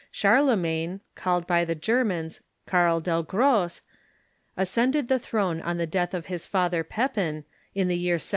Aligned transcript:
Charlemagne, 0.09 1.01
called 1.13 1.45
by 1.45 1.63
the 1.63 1.75
Ger 1.75 2.03
mans 2.03 2.41
Karl 2.65 3.01
der 3.01 3.21
Grosse, 3.21 3.83
ascended 4.57 5.09
the 5.09 5.19
throne 5.19 5.61
on 5.61 5.77
the 5.77 5.85
death 5.85 6.15
of 6.15 6.25
his 6.25 6.47
father 6.47 6.83
Pepin, 6.83 7.45
in 7.75 7.87
the 7.87 7.95
year 7.95 8.17
768. 8.17 8.29